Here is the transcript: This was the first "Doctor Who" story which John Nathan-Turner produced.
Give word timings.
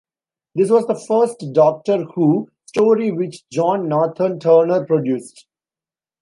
This 0.55 0.71
was 0.71 0.87
the 0.87 0.95
first 0.95 1.53
"Doctor 1.53 2.05
Who" 2.05 2.49
story 2.65 3.11
which 3.11 3.47
John 3.51 3.87
Nathan-Turner 3.87 4.87
produced. 4.87 5.45